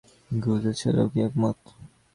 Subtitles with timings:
[0.31, 1.57] গুজের ছেলেও কি একমত?